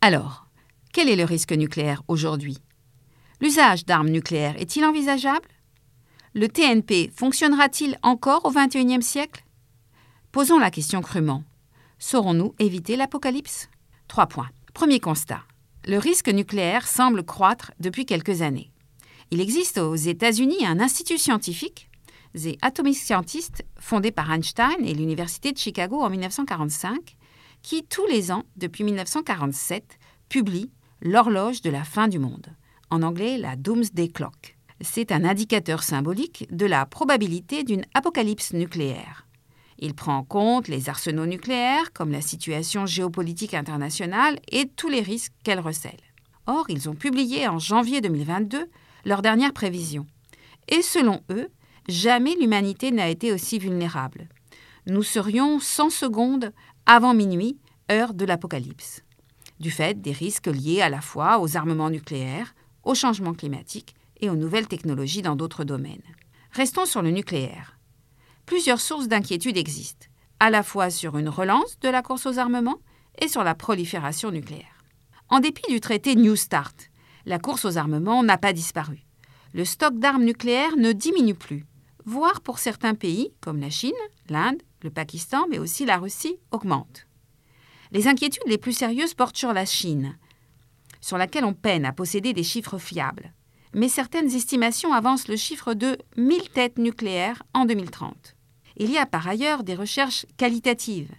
[0.00, 0.46] Alors,
[0.92, 2.58] quel est le risque nucléaire aujourd'hui?
[3.40, 5.48] L'usage d'armes nucléaires est-il envisageable?
[6.34, 9.44] Le TNP fonctionnera-t-il encore au XXIe siècle?
[10.32, 11.44] Posons la question crûment.
[11.98, 13.68] Saurons-nous éviter l'apocalypse?
[14.08, 14.50] Trois points.
[14.72, 15.42] Premier constat.
[15.86, 18.70] Le risque nucléaire semble croître depuis quelques années.
[19.30, 21.88] Il existe aux États-Unis un institut scientifique,
[22.34, 27.16] The Atomic Scientists, fondé par Einstein et l'Université de Chicago en 1945,
[27.62, 32.48] qui, tous les ans, depuis 1947, publie l'horloge de la fin du monde,
[32.90, 34.56] en anglais la Doomsday Clock.
[34.80, 39.28] C'est un indicateur symbolique de la probabilité d'une apocalypse nucléaire.
[39.78, 45.02] Il prend en compte les arsenaux nucléaires, comme la situation géopolitique internationale et tous les
[45.02, 45.92] risques qu'elle recèle.
[46.46, 48.68] Or, ils ont publié en janvier 2022
[49.04, 50.06] leurs dernières prévisions.
[50.68, 51.48] Et selon eux,
[51.88, 54.28] jamais l'humanité n'a été aussi vulnérable.
[54.86, 56.52] Nous serions 100 secondes
[56.86, 57.58] avant minuit,
[57.90, 59.02] heure de l'apocalypse,
[59.60, 64.28] du fait des risques liés à la fois aux armements nucléaires, au changement climatique et
[64.30, 66.02] aux nouvelles technologies dans d'autres domaines.
[66.52, 67.74] Restons sur le nucléaire
[68.46, 70.06] plusieurs sources d'inquiétude existent,
[70.40, 72.78] à la fois sur une relance de la course aux armements
[73.20, 74.84] et sur la prolifération nucléaire.
[75.28, 76.90] En dépit du traité New Start,
[77.26, 79.00] la course aux armements n'a pas disparu.
[79.52, 81.64] Le stock d'armes nucléaires ne diminue plus,
[82.04, 83.92] voire pour certains pays, comme la Chine,
[84.28, 87.06] l'Inde, le Pakistan, mais aussi la Russie, augmente.
[87.92, 90.18] Les inquiétudes les plus sérieuses portent sur la Chine,
[91.00, 93.32] sur laquelle on peine à posséder des chiffres fiables
[93.74, 98.36] mais certaines estimations avancent le chiffre de 1000 têtes nucléaires en 2030.
[98.76, 101.12] Il y a par ailleurs des recherches qualitatives.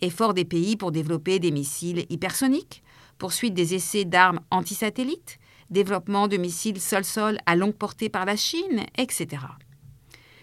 [0.00, 2.82] Effort des pays pour développer des missiles hypersoniques,
[3.18, 8.86] poursuite des essais d'armes antisatellites, développement de missiles sol-sol à longue portée par la Chine,
[8.96, 9.42] etc.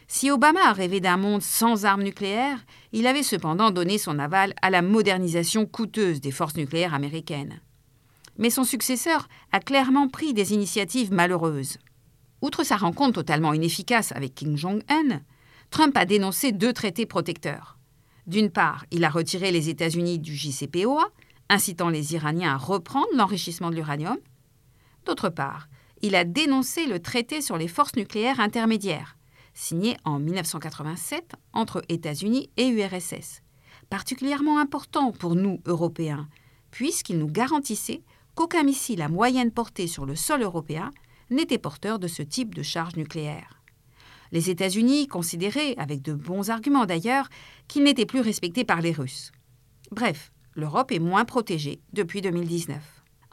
[0.08, 4.54] Si Obama a rêvé d'un monde sans armes nucléaires, il avait cependant donné son aval
[4.62, 7.60] à la modernisation coûteuse des forces nucléaires américaines
[8.38, 11.78] mais son successeur a clairement pris des initiatives malheureuses.
[12.42, 15.22] Outre sa rencontre totalement inefficace avec Kim Jong-un,
[15.72, 17.78] Trump a dénoncé deux traités protecteurs.
[18.28, 21.10] D'une part, il a retiré les États-Unis du JCPOA,
[21.50, 24.18] incitant les Iraniens à reprendre l'enrichissement de l'uranium.
[25.06, 25.68] D'autre part,
[26.02, 29.17] il a dénoncé le traité sur les forces nucléaires intermédiaires,
[29.58, 33.42] signé en 1987 entre États-Unis et URSS,
[33.90, 36.30] particulièrement important pour nous, Européens,
[36.70, 38.04] puisqu'il nous garantissait
[38.36, 40.92] qu'aucun missile à moyenne portée sur le sol européen
[41.32, 43.64] n'était porteur de ce type de charge nucléaire.
[44.32, 47.28] Les États-Unis considéraient, avec de bons arguments d'ailleurs,
[47.68, 49.32] qu'il n'était plus respecté par les Russes.
[49.90, 52.78] Bref, l'Europe est moins protégée depuis 2019.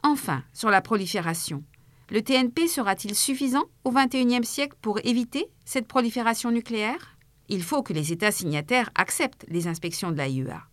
[0.01, 1.63] Enfin, sur la prolifération,
[2.09, 7.17] le TNP sera-t-il suffisant au XXIe siècle pour éviter cette prolifération nucléaire?
[7.49, 10.63] Il faut que les États signataires acceptent les inspections de l'AIEA.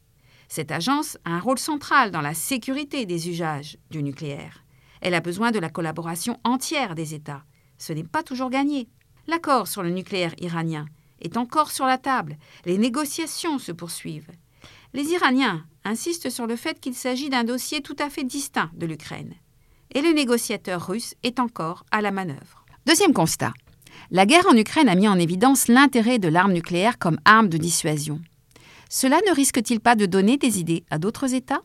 [0.49, 4.62] Cette agence a un rôle central dans la sécurité des usages du nucléaire.
[5.01, 7.45] Elle a besoin de la collaboration entière des États.
[7.79, 8.88] Ce n'est pas toujours gagné.
[9.27, 10.85] L'accord sur le nucléaire iranien
[11.23, 12.37] est encore sur la table.
[12.66, 14.31] Les négociations se poursuivent.
[14.92, 18.87] Les Iraniens insistent sur le fait qu'il s'agit d'un dossier tout à fait distinct de
[18.87, 19.35] l'Ukraine.
[19.94, 22.64] Et le négociateur russe est encore à la manœuvre.
[22.87, 23.52] Deuxième constat.
[24.11, 27.59] La guerre en Ukraine a mis en évidence l'intérêt de l'arme nucléaire comme arme de
[27.59, 28.20] dissuasion.
[28.88, 31.62] Cela ne risque-t-il pas de donner des idées à d'autres États?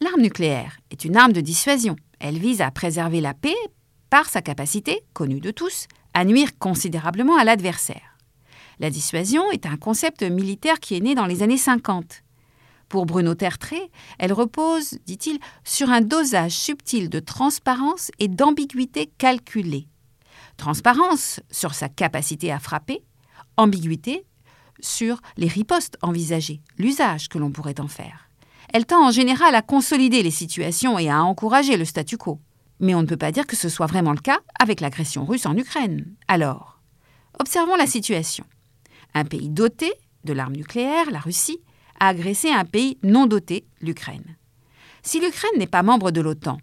[0.00, 1.96] L'arme nucléaire est une arme de dissuasion.
[2.18, 3.54] Elle vise à préserver la paix
[4.10, 8.18] par sa capacité, connue de tous, à nuire considérablement à l'adversaire.
[8.80, 12.23] La dissuasion est un concept militaire qui est né dans les années 50.
[12.88, 19.88] Pour Bruno Tertré, elle repose, dit-il, sur un dosage subtil de transparence et d'ambiguïté calculée.
[20.56, 23.02] Transparence sur sa capacité à frapper,
[23.56, 24.24] ambiguïté
[24.80, 28.28] sur les ripostes envisagées, l'usage que l'on pourrait en faire.
[28.72, 32.40] Elle tend en général à consolider les situations et à encourager le statu quo.
[32.80, 35.46] Mais on ne peut pas dire que ce soit vraiment le cas avec l'agression russe
[35.46, 36.06] en Ukraine.
[36.28, 36.80] Alors,
[37.38, 38.44] observons la situation.
[39.14, 39.92] Un pays doté
[40.24, 41.60] de l'arme nucléaire, la Russie,
[42.06, 44.36] agresser un pays non doté, l'Ukraine.
[45.02, 46.58] Si l'Ukraine n'est pas membre de l'OTAN,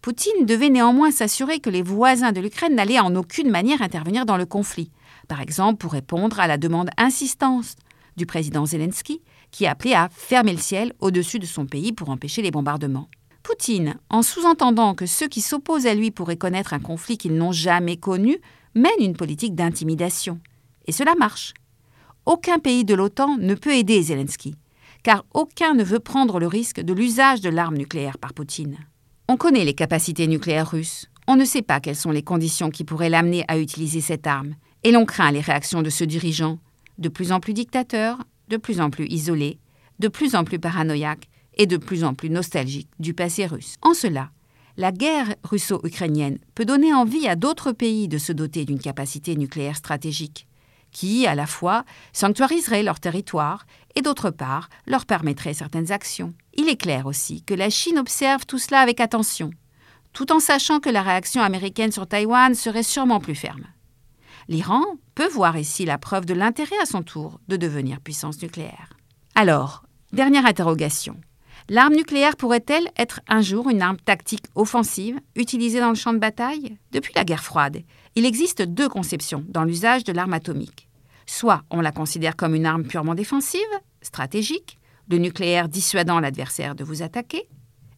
[0.00, 4.36] Poutine devait néanmoins s'assurer que les voisins de l'Ukraine n'allaient en aucune manière intervenir dans
[4.36, 4.90] le conflit,
[5.26, 7.76] par exemple pour répondre à la demande insistante
[8.16, 12.42] du président Zelensky, qui appelait à fermer le ciel au-dessus de son pays pour empêcher
[12.42, 13.08] les bombardements.
[13.42, 17.52] Poutine, en sous-entendant que ceux qui s'opposent à lui pourraient connaître un conflit qu'ils n'ont
[17.52, 18.38] jamais connu,
[18.74, 20.38] mène une politique d'intimidation.
[20.86, 21.54] Et cela marche.
[22.28, 24.54] Aucun pays de l'OTAN ne peut aider Zelensky,
[25.02, 28.76] car aucun ne veut prendre le risque de l'usage de l'arme nucléaire par Poutine.
[29.28, 32.84] On connaît les capacités nucléaires russes, on ne sait pas quelles sont les conditions qui
[32.84, 36.58] pourraient l'amener à utiliser cette arme, et l'on craint les réactions de ce dirigeant,
[36.98, 39.58] de plus en plus dictateur, de plus en plus isolé,
[39.98, 43.76] de plus en plus paranoïaque et de plus en plus nostalgique du passé russe.
[43.80, 44.32] En cela,
[44.76, 49.76] la guerre russo-ukrainienne peut donner envie à d'autres pays de se doter d'une capacité nucléaire
[49.76, 50.46] stratégique,
[50.98, 56.34] qui, à la fois, sanctuariserait leur territoire et, d'autre part, leur permettrait certaines actions.
[56.54, 59.50] Il est clair aussi que la Chine observe tout cela avec attention,
[60.12, 63.68] tout en sachant que la réaction américaine sur Taïwan serait sûrement plus ferme.
[64.48, 64.82] L'Iran
[65.14, 68.88] peut voir ici la preuve de l'intérêt à son tour de devenir puissance nucléaire.
[69.36, 71.20] Alors, dernière interrogation.
[71.68, 76.18] L'arme nucléaire pourrait-elle être un jour une arme tactique offensive utilisée dans le champ de
[76.18, 76.76] bataille?
[76.90, 77.82] Depuis la guerre froide,
[78.16, 80.87] il existe deux conceptions dans l'usage de l'arme atomique.
[81.28, 83.60] Soit on la considère comme une arme purement défensive,
[84.00, 84.78] stratégique,
[85.10, 87.46] le nucléaire dissuadant l'adversaire de vous attaquer.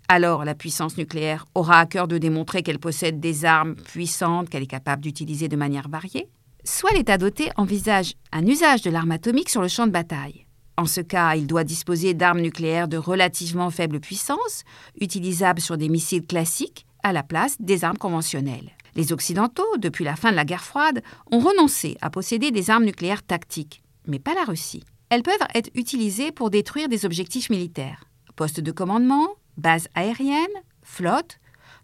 [0.09, 4.65] Alors la puissance nucléaire aura à cœur de démontrer qu'elle possède des armes puissantes qu'elle
[4.65, 6.29] est capable d'utiliser de manière variée.
[6.65, 10.47] Soit l'État doté envisage un usage de l'arme atomique sur le champ de bataille.
[10.77, 14.65] En ce cas, il doit disposer d'armes nucléaires de relativement faible puissance,
[15.01, 18.73] utilisables sur des missiles classiques, à la place des armes conventionnelles.
[19.01, 22.85] Les Occidentaux, depuis la fin de la guerre froide, ont renoncé à posséder des armes
[22.85, 24.85] nucléaires tactiques, mais pas la Russie.
[25.09, 28.05] Elles peuvent être utilisées pour détruire des objectifs militaires,
[28.37, 30.47] postes de commandement, bases aériennes,
[30.83, 31.41] flottes,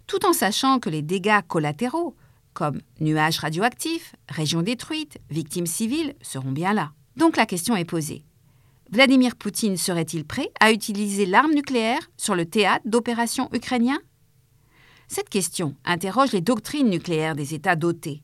[0.06, 2.14] tout en sachant que les dégâts collatéraux,
[2.52, 6.92] comme nuages radioactifs, régions détruites, victimes civiles, seront bien là.
[7.16, 8.26] Donc la question est posée.
[8.90, 14.00] Vladimir Poutine serait-il prêt à utiliser l'arme nucléaire sur le théâtre d'opérations ukrainiens
[15.08, 18.22] Cette question interroge les doctrines nucléaires des États dotés.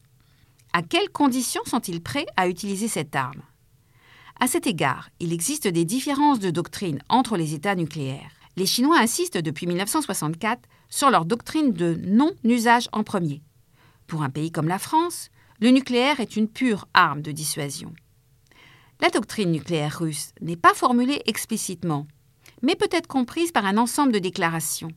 [0.72, 3.42] À quelles conditions sont-ils prêts à utiliser cette arme?
[4.40, 8.32] À cet égard, il existe des différences de doctrine entre les États nucléaires.
[8.56, 13.42] Les Chinois insistent depuis 1964 sur leur doctrine de non-usage en premier.
[14.06, 17.94] Pour un pays comme la France, le nucléaire est une pure arme de dissuasion.
[19.00, 22.06] La doctrine nucléaire russe n'est pas formulée explicitement,
[22.62, 24.90] mais peut être comprise par un ensemble de déclarations.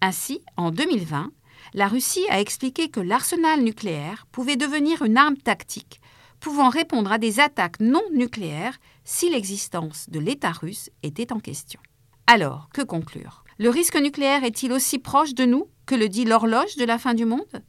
[0.00, 1.30] Ainsi, en 2020,
[1.74, 6.00] la Russie a expliqué que l'arsenal nucléaire pouvait devenir une arme tactique,
[6.40, 11.80] pouvant répondre à des attaques non nucléaires si l'existence de l'État russe était en question.
[12.26, 13.44] Alors, que conclure?
[13.58, 17.14] Le risque nucléaire est-il aussi proche de nous que le dit l'horloge de la fin
[17.14, 17.62] du monde?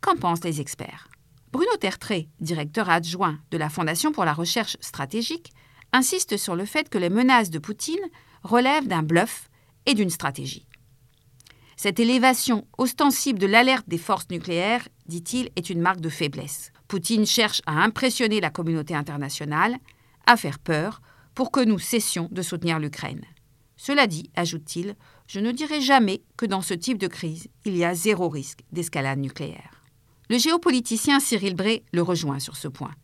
[0.00, 1.08] Qu'en pensent les experts?
[1.52, 5.52] Bruno Tertré, directeur adjoint de la Fondation pour la recherche stratégique,
[5.92, 7.96] insiste sur le fait que les menaces de Poutine
[8.42, 9.48] relèvent d'un bluff
[9.86, 10.65] et d'une stratégie.
[11.76, 16.72] Cette élévation ostensible de l'alerte des forces nucléaires, dit-il, est une marque de faiblesse.
[16.88, 19.76] Poutine cherche à impressionner la communauté internationale,
[20.26, 21.02] à faire peur,
[21.34, 23.24] pour que nous cessions de soutenir l'Ukraine.
[23.76, 27.84] Cela dit, ajoute-t-il, je ne dirai jamais que dans ce type de crise, il y
[27.84, 29.82] a zéro risque d'escalade nucléaire.
[30.30, 32.94] Le géopoliticien Cyril Bray le rejoint sur ce point.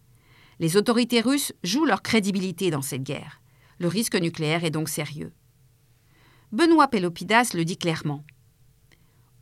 [0.60, 3.42] Les autorités russes jouent leur crédibilité dans cette guerre.
[3.78, 5.32] Le risque nucléaire est donc sérieux.
[6.52, 8.24] Benoît Pelopidas le dit clairement.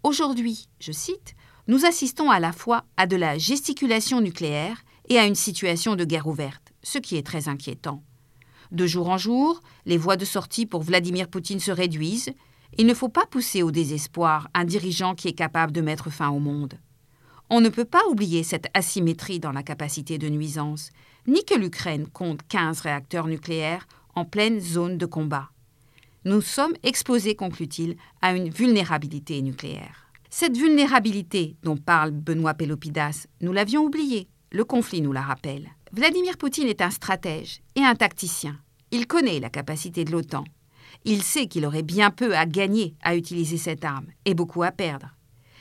[0.02, 1.34] Aujourd'hui, je cite,
[1.68, 6.06] nous assistons à la fois à de la gesticulation nucléaire et à une situation de
[6.06, 8.02] guerre ouverte, ce qui est très inquiétant.
[8.72, 12.32] De jour en jour, les voies de sortie pour Vladimir Poutine se réduisent.
[12.78, 16.30] Il ne faut pas pousser au désespoir un dirigeant qui est capable de mettre fin
[16.30, 16.78] au monde.
[17.50, 20.90] On ne peut pas oublier cette asymétrie dans la capacité de nuisance,
[21.26, 25.50] ni que l'Ukraine compte 15 réacteurs nucléaires en pleine zone de combat.
[26.24, 30.06] Nous sommes exposés, conclut-il, à une vulnérabilité nucléaire.
[30.28, 34.28] Cette vulnérabilité dont parle Benoît Pelopidas, nous l'avions oubliée.
[34.52, 35.70] Le conflit nous la rappelle.
[35.92, 38.59] Vladimir Poutine est un stratège et un tacticien.
[38.90, 40.45] Il connaît la capacité de l'OTAN.
[41.05, 44.70] Il sait qu'il aurait bien peu à gagner à utiliser cette arme et beaucoup à
[44.70, 45.14] perdre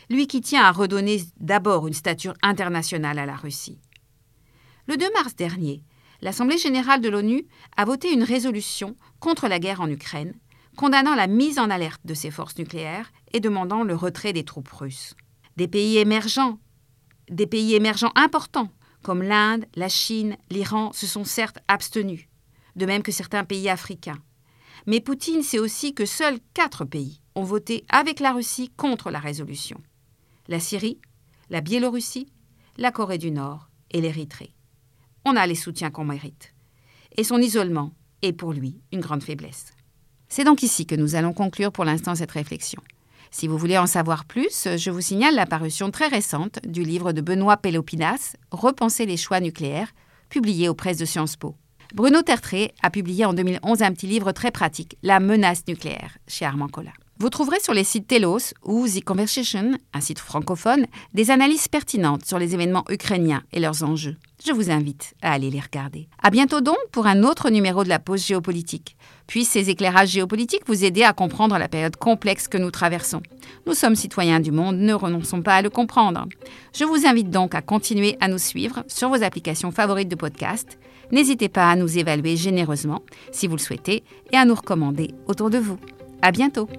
[0.09, 3.79] lui qui tient à redonner d'abord une stature internationale à la Russie.
[4.87, 5.83] Le 2 mars dernier,
[6.21, 7.45] l'Assemblée générale de l'ONU
[7.77, 10.33] a voté une résolution contre la guerre en Ukraine,
[10.79, 14.69] condamnant la mise en alerte de ses forces nucléaires et demandant le retrait des troupes
[14.69, 15.13] russes.
[15.57, 16.57] Des pays émergents,
[17.29, 18.71] des pays émergents importants,
[19.03, 22.29] comme l'Inde, la Chine, l'Iran, se sont certes abstenus,
[22.77, 24.23] de même que certains pays africains.
[24.87, 29.19] Mais Poutine sait aussi que seuls quatre pays ont voté avec la Russie contre la
[29.19, 29.81] résolution.
[30.47, 31.01] La Syrie,
[31.49, 32.31] la Biélorussie,
[32.77, 34.53] la Corée du Nord et l'Érythrée.
[35.25, 36.53] On a les soutiens qu'on mérite.
[37.17, 39.73] Et son isolement est pour lui une grande faiblesse.
[40.29, 42.81] C'est donc ici que nous allons conclure pour l'instant cette réflexion.
[43.31, 47.11] Si vous voulez en savoir plus, je vous signale la parution très récente du livre
[47.11, 49.91] de Benoît Pelopinas, Repenser les choix nucléaires,
[50.29, 51.55] publié aux presses de Sciences Po.
[51.95, 56.45] Bruno Tertré a publié en 2011 un petit livre très pratique, La menace nucléaire, chez
[56.45, 56.93] Armand Collin.
[57.21, 62.25] Vous trouverez sur les sites Telos ou The Conversation, un site francophone, des analyses pertinentes
[62.25, 64.15] sur les événements ukrainiens et leurs enjeux.
[64.45, 66.07] Je vous invite à aller les regarder.
[66.23, 68.95] À bientôt donc pour un autre numéro de la pause géopolitique.
[69.27, 73.21] Puissent ces éclairages géopolitiques vous aider à comprendre la période complexe que nous traversons.
[73.67, 76.25] Nous sommes citoyens du monde, ne renonçons pas à le comprendre.
[76.73, 80.79] Je vous invite donc à continuer à nous suivre sur vos applications favorites de podcast.
[81.11, 83.01] N'hésitez pas à nous évaluer généreusement
[83.33, 85.77] si vous le souhaitez et à nous recommander autour de vous.
[86.21, 86.69] À bientôt!